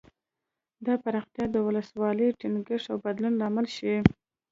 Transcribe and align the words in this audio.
دا 0.85 0.93
پراختیا 1.03 1.45
د 1.51 1.55
ولسواکۍ 1.67 2.29
ټینګښت 2.39 2.87
او 2.91 2.97
بدلون 3.05 3.33
لامل 3.41 3.67
شي. 3.75 3.93